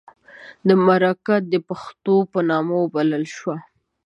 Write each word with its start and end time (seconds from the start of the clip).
د 0.67 0.69
مرکه 0.87 1.35
د 1.51 1.53
پښتو 1.67 2.15
په 2.31 2.39
نامه 2.49 2.75
وبلله 2.83 3.29
شوه. 3.37 3.55